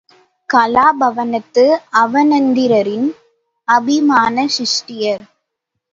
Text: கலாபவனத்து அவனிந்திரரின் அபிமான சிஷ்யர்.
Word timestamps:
கலாபவனத்து 0.49 1.65
அவனிந்திரரின் 1.93 3.07
அபிமான 3.67 4.45
சிஷ்யர். 4.57 5.25